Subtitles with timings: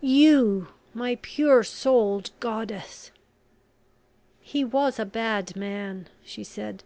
[0.00, 3.12] you my pure souled goddess."
[4.40, 6.82] "He was a bad man," she said.